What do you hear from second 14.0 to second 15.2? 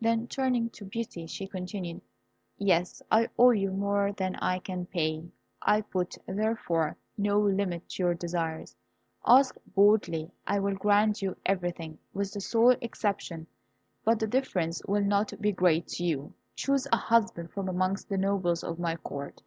but the difference will